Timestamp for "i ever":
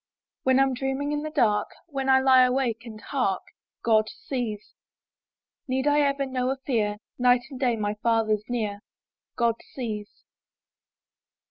5.85-6.25